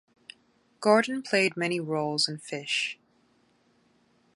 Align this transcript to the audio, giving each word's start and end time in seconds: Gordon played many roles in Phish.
Gordon 0.79 1.21
played 1.21 1.55
many 1.55 1.79
roles 1.79 2.27
in 2.27 2.39
Phish. 2.39 2.95